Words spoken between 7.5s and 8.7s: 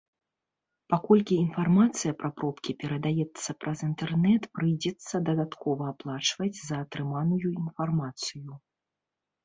інфармацыю.